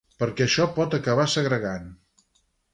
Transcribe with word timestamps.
Perquè 0.21 0.45
això 0.45 0.65
pot 0.79 0.97
acabar 0.99 1.27
segregant. 1.37 1.89